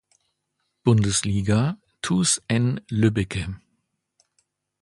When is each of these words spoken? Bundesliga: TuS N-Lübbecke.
Bundesliga: 0.83 1.77
TuS 2.01 2.41
N-Lübbecke. 2.47 3.53